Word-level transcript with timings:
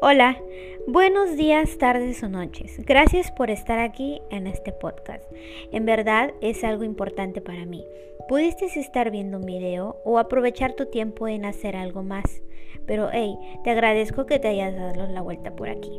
Hola, 0.00 0.40
buenos 0.86 1.36
días, 1.36 1.76
tardes 1.76 2.22
o 2.22 2.28
noches. 2.28 2.78
Gracias 2.86 3.32
por 3.32 3.50
estar 3.50 3.80
aquí 3.80 4.22
en 4.30 4.46
este 4.46 4.70
podcast. 4.70 5.24
En 5.72 5.86
verdad 5.86 6.32
es 6.40 6.62
algo 6.62 6.84
importante 6.84 7.40
para 7.40 7.66
mí. 7.66 7.84
Pudiste 8.28 8.66
estar 8.66 9.10
viendo 9.10 9.38
un 9.38 9.44
video 9.44 9.96
o 10.04 10.20
aprovechar 10.20 10.74
tu 10.74 10.86
tiempo 10.86 11.26
en 11.26 11.44
hacer 11.44 11.74
algo 11.74 12.04
más. 12.04 12.42
Pero 12.86 13.08
hey, 13.12 13.36
te 13.64 13.70
agradezco 13.70 14.24
que 14.24 14.38
te 14.38 14.46
hayas 14.46 14.76
dado 14.76 15.12
la 15.12 15.20
vuelta 15.20 15.56
por 15.56 15.68
aquí. 15.68 15.90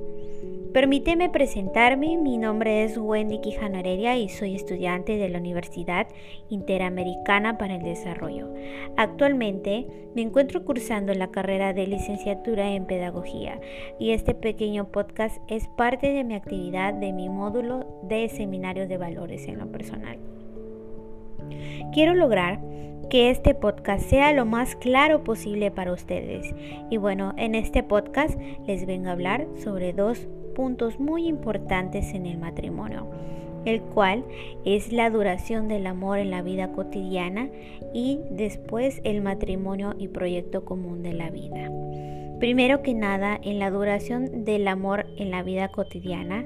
Permíteme 0.74 1.30
presentarme, 1.30 2.16
mi 2.18 2.38
nombre 2.38 2.84
es 2.84 2.96
Wendy 2.96 3.40
Quijano 3.42 3.80
Heredia 3.80 4.18
y 4.18 4.30
soy 4.30 4.54
estudiante 4.54 5.18
de 5.18 5.28
la 5.28 5.40
Universidad 5.40 6.08
Interamericana 6.50 7.58
para 7.58 7.78
el 7.78 7.82
Desarrollo. 7.82 8.54
Actualmente 8.96 9.88
me 10.14 10.22
encuentro 10.22 10.64
cursando 10.66 11.16
la 11.16 11.32
carrera 11.32 11.74
de 11.74 11.88
licenciatura 11.88 12.72
en 12.72 12.86
Pedagogía 12.86 13.60
y 14.00 14.12
este 14.12 14.36
pequeño 14.36 14.92
podcast 14.92 15.42
es 15.48 15.68
parte 15.70 16.14
de 16.14 16.24
mi 16.24 16.36
actividad 16.36 16.94
de 16.94 17.14
mi 17.14 17.30
módulo 17.30 18.02
de 18.04 18.30
Seminario 18.30 18.88
de 18.88 18.98
Valores 18.98 19.48
en 19.48 19.58
lo 19.58 19.72
Personal. 19.72 20.20
Quiero 21.94 22.14
lograr 22.14 22.60
que 23.10 23.32
este 23.32 23.56
podcast 23.56 24.08
sea 24.08 24.34
lo 24.34 24.46
más 24.46 24.76
claro 24.76 25.24
posible 25.24 25.72
para 25.72 25.94
ustedes. 25.94 26.54
Y 26.92 26.98
bueno, 26.98 27.34
en 27.38 27.56
este 27.56 27.82
podcast 27.82 28.40
les 28.68 28.86
vengo 28.86 29.10
a 29.10 29.14
hablar 29.14 29.48
sobre 29.56 29.94
dos 29.94 30.28
puntos 30.60 31.00
muy 31.00 31.26
importantes 31.26 32.14
en 32.14 32.26
el 32.26 32.38
matrimonio, 32.38 33.08
el 33.64 33.80
cual 33.80 34.26
es 34.66 34.92
la 34.92 35.10
duración 35.10 35.70
del 35.70 35.88
amor 35.88 36.20
en 36.20 36.32
la 36.32 36.42
vida 36.42 36.74
cotidiana 36.74 37.48
y 37.94 38.20
después 38.30 39.00
el 39.06 39.22
matrimonio 39.22 39.96
y 39.98 40.10
proyecto 40.10 40.66
común 40.66 41.02
de 41.02 41.14
la 41.14 41.30
vida. 41.30 41.72
Primero 42.42 42.82
que 42.82 42.94
nada, 42.94 43.40
en 43.42 43.58
la 43.58 43.72
duración 43.72 44.44
del 44.44 44.68
amor 44.68 45.06
en 45.16 45.32
la 45.32 45.44
vida 45.44 45.70
cotidiana, 45.70 46.44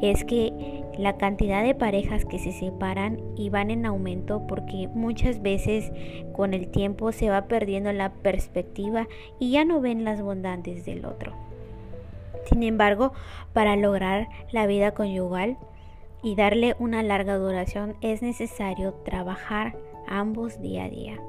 es 0.00 0.24
que 0.24 0.82
la 0.96 1.18
cantidad 1.18 1.62
de 1.62 1.74
parejas 1.74 2.24
que 2.24 2.38
se 2.38 2.52
separan 2.52 3.18
y 3.36 3.50
van 3.50 3.70
en 3.70 3.84
aumento 3.84 4.46
porque 4.46 4.88
muchas 4.94 5.42
veces 5.42 5.92
con 6.32 6.54
el 6.54 6.68
tiempo 6.68 7.12
se 7.12 7.28
va 7.28 7.48
perdiendo 7.48 7.92
la 7.92 8.14
perspectiva 8.14 9.08
y 9.38 9.50
ya 9.50 9.66
no 9.66 9.82
ven 9.82 10.04
las 10.04 10.22
bondades 10.22 10.86
del 10.86 11.04
otro. 11.04 11.51
Sin 12.48 12.62
embargo, 12.62 13.12
para 13.52 13.76
lograr 13.76 14.28
la 14.50 14.66
vida 14.66 14.92
conyugal 14.92 15.56
y 16.22 16.34
darle 16.34 16.76
una 16.78 17.02
larga 17.02 17.36
duración 17.36 17.96
es 18.00 18.22
necesario 18.22 18.94
trabajar 19.04 19.76
ambos 20.06 20.60
día 20.60 20.84
a 20.84 20.88
día. 20.88 21.20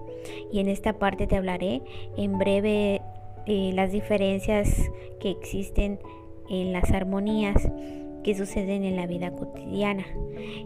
Y 0.51 0.59
en 0.59 0.69
esta 0.69 0.93
parte 0.93 1.27
te 1.27 1.35
hablaré 1.35 1.81
en 2.17 2.37
breve 2.37 3.01
eh, 3.45 3.71
las 3.73 3.91
diferencias 3.91 4.91
que 5.19 5.31
existen 5.31 5.99
en 6.49 6.73
las 6.73 6.91
armonías 6.91 7.69
que 8.23 8.35
suceden 8.35 8.83
en 8.83 8.95
la 8.95 9.05
vida 9.05 9.35
cotidiana. 9.35 10.05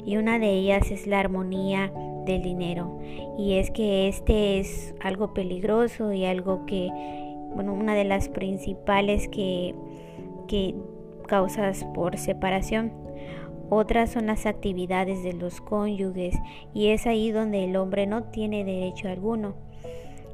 Y 0.06 0.18
una 0.18 0.40
de 0.40 0.52
ellas 0.52 0.92
es 0.92 1.08
la 1.08 1.20
armonía 1.20 1.92
del 2.26 2.44
dinero. 2.44 3.00
Y 3.38 3.56
es 3.56 3.72
que 3.72 4.08
este 4.08 4.60
es 4.60 4.94
algo 5.00 5.34
peligroso 5.34 6.14
y 6.14 6.26
algo 6.26 6.66
que, 6.66 6.90
bueno, 7.56 7.74
una 7.74 7.96
de 7.96 8.04
las 8.04 8.30
principales 8.30 9.28
que 9.28 9.74
que 10.48 10.76
causas 11.28 11.86
por 11.94 12.18
separación. 12.18 12.92
Otras 13.70 14.12
son 14.12 14.28
las 14.28 14.46
actividades 14.46 15.24
de 15.24 15.34
los 15.34 15.60
cónyuges 15.60 16.36
y 16.74 16.88
es 16.88 17.06
ahí 17.06 17.32
donde 17.32 17.66
el 17.66 17.76
hombre 17.76 18.08
no 18.08 18.24
tiene 18.24 18.64
derecho 18.64 19.10
alguno. 19.10 19.56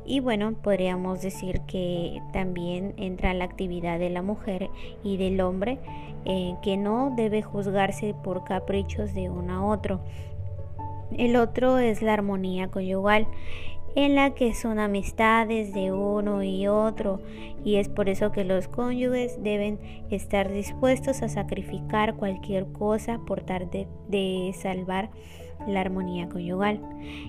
Y 0.06 0.20
bueno, 0.20 0.54
podríamos 0.62 1.22
decir 1.22 1.62
que 1.62 2.22
también 2.34 2.94
entra 2.98 3.34
la 3.34 3.46
actividad 3.46 4.00
de 4.00 4.10
la 4.10 4.22
mujer 4.22 4.70
y 5.04 5.18
del 5.18 5.40
hombre, 5.42 5.80
eh, 6.26 6.56
que 6.62 6.78
no 6.78 7.14
debe 7.16 7.42
juzgarse 7.42 8.14
por 8.24 8.44
caprichos 8.44 9.14
de 9.14 9.30
uno 9.30 9.54
a 9.54 9.66
otro. 9.66 10.02
El 11.18 11.36
otro 11.36 11.78
es 11.80 12.02
la 12.02 12.14
armonía 12.14 12.70
conyugal 12.70 13.28
en 13.96 14.16
la 14.16 14.32
que 14.34 14.54
son 14.54 14.80
amistades 14.80 15.74
de 15.74 15.92
uno 15.92 16.44
y 16.44 16.68
otro 16.68 17.22
y 17.64 17.76
es 17.76 17.88
por 17.88 18.10
eso 18.10 18.32
que 18.32 18.44
los 18.44 18.68
cónyuges 18.68 19.42
deben 19.42 19.80
estar 20.10 20.52
dispuestos 20.52 21.22
a 21.22 21.30
sacrificar 21.30 22.16
cualquier 22.16 22.66
cosa 22.74 23.20
por 23.26 23.44
tratar 23.44 23.70
de, 24.10 24.56
salvar 24.56 25.10
la 25.68 25.82
armonía 25.82 26.28
conyugal. 26.28 26.82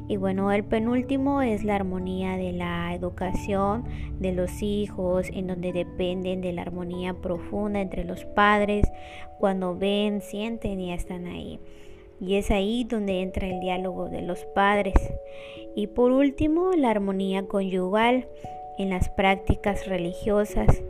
Y 0.09 0.17
bueno, 0.17 0.51
el 0.51 0.65
penúltimo 0.65 1.41
es 1.43 1.63
la 1.63 1.77
armonía 1.77 2.37
de 2.37 2.53
la 2.53 2.93
educación 2.95 3.85
de 4.19 4.33
los 4.33 4.63
hijos, 4.63 5.29
en 5.33 5.47
donde 5.47 5.73
dependen 5.73 6.41
de 6.41 6.53
la 6.53 6.63
armonía 6.63 7.15
profunda 7.15 7.81
entre 7.81 8.05
los 8.05 8.25
padres, 8.25 8.87
cuando 9.39 9.77
ven, 9.77 10.21
sienten 10.21 10.81
y 10.81 10.93
están 10.93 11.27
ahí. 11.27 11.61
Y 12.25 12.37
es 12.37 12.51
ahí 12.51 12.85
donde 12.85 13.21
entra 13.21 13.47
el 13.47 13.61
diálogo 13.61 14.09
de 14.09 14.23
los 14.23 14.45
padres. 14.47 14.95
Y 15.75 15.89
por 15.89 16.12
último, 16.12 16.73
la 16.73 16.91
armonía 16.91 17.47
conyugal 17.47 18.27
en 18.79 18.91
las 18.91 19.09
prácticas 19.09 19.87
religiosas, 19.87 20.83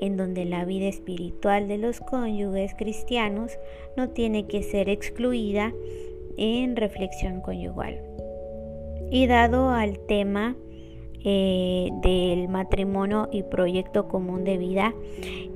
en 0.00 0.16
donde 0.16 0.44
la 0.44 0.64
vida 0.64 0.86
espiritual 0.86 1.68
de 1.68 1.78
los 1.78 2.00
cónyuges 2.00 2.74
cristianos 2.74 3.58
no 3.96 4.10
tiene 4.10 4.46
que 4.46 4.62
ser 4.62 4.88
excluida 4.88 5.72
en 6.36 6.76
reflexión 6.76 7.40
conyugal. 7.40 8.02
Y 9.10 9.26
dado 9.26 9.70
al 9.70 9.98
tema 10.00 10.56
eh, 11.24 11.90
del 12.02 12.48
matrimonio 12.48 13.28
y 13.32 13.42
proyecto 13.42 14.08
común 14.08 14.44
de 14.44 14.56
vida, 14.56 14.94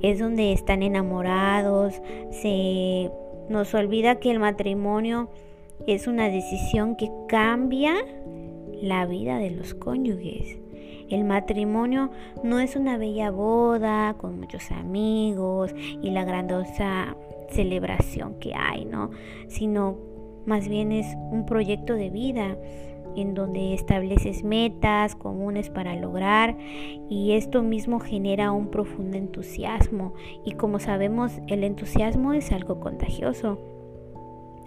es 0.01 0.19
donde 0.19 0.53
están 0.53 0.83
enamorados, 0.83 2.01
se 2.31 3.09
nos 3.49 3.73
olvida 3.73 4.19
que 4.19 4.31
el 4.31 4.39
matrimonio 4.39 5.29
es 5.87 6.07
una 6.07 6.29
decisión 6.29 6.95
que 6.95 7.09
cambia 7.27 7.93
la 8.81 9.05
vida 9.05 9.37
de 9.37 9.51
los 9.51 9.73
cónyuges. 9.73 10.59
El 11.09 11.23
matrimonio 11.23 12.09
no 12.43 12.59
es 12.59 12.75
una 12.75 12.97
bella 12.97 13.29
boda 13.29 14.15
con 14.17 14.39
muchos 14.39 14.71
amigos 14.71 15.73
y 16.01 16.09
la 16.09 16.25
grandosa 16.25 17.15
celebración 17.49 18.39
que 18.39 18.53
hay, 18.55 18.85
¿no? 18.85 19.11
Sino 19.47 19.97
más 20.45 20.67
bien 20.67 20.91
es 20.91 21.05
un 21.31 21.45
proyecto 21.45 21.93
de 21.93 22.09
vida 22.09 22.57
en 23.15 23.33
donde 23.33 23.73
estableces 23.73 24.43
metas 24.43 25.15
comunes 25.15 25.69
para 25.69 25.95
lograr 25.95 26.57
y 27.09 27.33
esto 27.33 27.63
mismo 27.63 27.99
genera 27.99 28.51
un 28.51 28.69
profundo 28.69 29.17
entusiasmo 29.17 30.13
y 30.43 30.53
como 30.53 30.79
sabemos 30.79 31.33
el 31.47 31.63
entusiasmo 31.63 32.33
es 32.33 32.51
algo 32.51 32.79
contagioso 32.79 33.59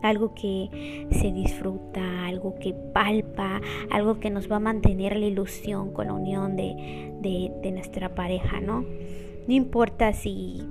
algo 0.03 0.35
que 0.35 1.07
se 1.11 1.33
disfruta, 1.33 2.27
algo 2.27 2.55
que 2.55 2.73
palpa, 2.73 3.61
algo 3.91 4.21
que 4.21 4.31
nos 4.31 4.51
va 4.51 4.57
a 4.57 4.61
mantener 4.61 5.17
la 5.17 5.27
ilusión 5.27 5.93
con 5.93 6.07
la 6.07 6.13
unión 6.13 6.57
de, 6.57 7.13
de, 7.21 7.73
nuestra 7.73 8.15
pareja, 8.15 8.61
¿no? 8.61 8.85
No 9.49 9.55
importa 9.55 10.13
si, 10.13 10.63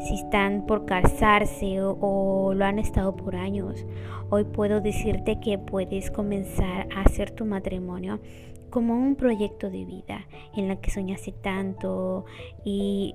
si 0.00 0.14
están 0.14 0.66
por 0.66 0.86
casarse 0.86 1.80
o, 1.80 2.52
lo 2.52 2.64
han 2.64 2.80
estado 2.80 3.14
por 3.14 3.36
años. 3.36 3.86
Hoy 4.28 4.42
puedo 4.42 4.80
decirte 4.80 5.38
que 5.38 5.56
puedes 5.56 6.10
comenzar 6.10 6.88
a 6.92 7.02
hacer 7.02 7.30
tu 7.30 7.44
matrimonio 7.44 8.18
como 8.70 8.94
un 8.94 9.14
proyecto 9.14 9.70
de 9.70 9.84
vida 9.84 10.26
en 10.56 10.66
la 10.66 10.80
que 10.80 10.90
soñaste 10.90 11.30
tanto 11.30 12.24
y 12.64 13.14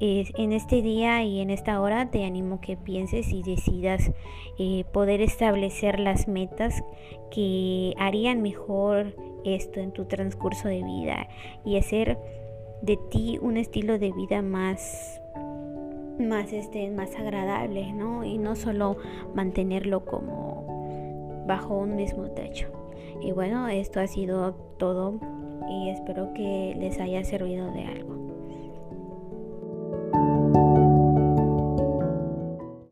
en 0.00 0.52
este 0.52 0.82
día 0.82 1.22
y 1.22 1.38
en 1.38 1.50
esta 1.50 1.80
hora 1.80 2.10
te 2.10 2.24
animo 2.24 2.60
que 2.60 2.76
pienses 2.76 3.32
y 3.32 3.44
decidas 3.44 4.10
eh, 4.58 4.84
poder 4.92 5.20
establecer 5.20 6.00
las 6.00 6.26
metas 6.26 6.82
que 7.30 7.94
harían 7.98 8.42
mejor 8.42 9.14
esto 9.44 9.78
en 9.78 9.92
tu 9.92 10.06
transcurso 10.06 10.66
de 10.66 10.82
vida 10.82 11.28
y 11.64 11.76
hacer 11.76 12.18
de 12.82 12.96
ti 13.10 13.38
un 13.40 13.56
estilo 13.56 13.98
de 13.98 14.12
vida 14.12 14.42
más 14.42 15.20
más 16.18 16.52
este 16.52 16.90
más 16.90 17.14
agradable, 17.16 17.92
¿no? 17.92 18.24
Y 18.24 18.38
no 18.38 18.56
solo 18.56 18.96
mantenerlo 19.34 20.04
como 20.04 21.44
bajo 21.46 21.76
un 21.76 21.96
mismo 21.96 22.30
techo. 22.30 22.68
Y 23.20 23.32
bueno, 23.32 23.68
esto 23.68 24.00
ha 24.00 24.06
sido 24.06 24.54
todo 24.78 25.18
y 25.68 25.90
espero 25.90 26.32
que 26.34 26.74
les 26.78 27.00
haya 27.00 27.24
servido 27.24 27.70
de 27.72 27.84
algo. 27.84 28.25